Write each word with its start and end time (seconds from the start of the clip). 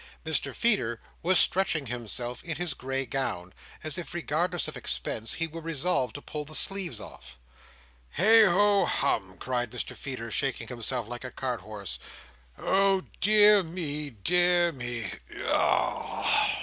Mr 0.25 0.55
Feeder 0.55 0.99
was 1.21 1.37
stretching 1.37 1.85
himself 1.85 2.43
in 2.43 2.55
his 2.57 2.73
grey 2.73 3.05
gown, 3.05 3.53
as 3.83 3.99
if, 3.99 4.15
regardless 4.15 4.67
of 4.67 4.75
expense, 4.75 5.35
he 5.35 5.45
were 5.45 5.61
resolved 5.61 6.15
to 6.15 6.23
pull 6.23 6.43
the 6.43 6.55
sleeves 6.55 6.99
off. 6.99 7.37
"Heigh 8.13 8.45
ho 8.45 8.85
hum!" 8.85 9.37
cried 9.37 9.69
Mr 9.69 9.95
Feeder, 9.95 10.31
shaking 10.31 10.69
himself 10.69 11.07
like 11.07 11.23
a 11.23 11.29
cart 11.29 11.61
horse. 11.61 11.99
"Oh 12.57 13.03
dear 13.19 13.61
me, 13.61 14.09
dear 14.09 14.71
me! 14.71 15.05